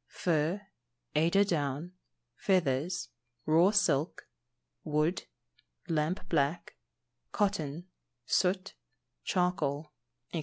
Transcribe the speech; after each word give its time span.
_Fur, 0.06 0.62
eider 1.14 1.44
down, 1.44 1.92
feathers, 2.34 3.10
raw 3.44 3.70
silk, 3.70 4.30
wood, 4.82 5.24
lamp 5.88 6.26
black, 6.30 6.76
cotton, 7.32 7.86
soot, 8.24 8.72
charcoal, 9.24 9.92
&c. 10.32 10.38